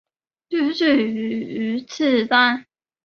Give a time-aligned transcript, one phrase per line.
[0.49, 2.65] 居住于宇治山。